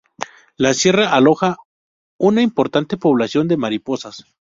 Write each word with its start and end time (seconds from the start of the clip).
La 0.57 0.73
sierra 0.73 1.13
aloja 1.13 1.57
una 2.17 2.41
importante 2.41 2.97
población 2.97 3.47
de 3.47 3.55
mariposas. 3.57 4.25